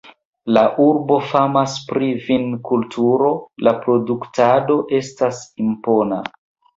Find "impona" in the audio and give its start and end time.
5.67-6.19